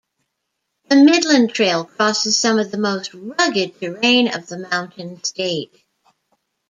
[0.89, 5.75] The Midland Trail crosses some of the most rugged terrain of the Mountain State.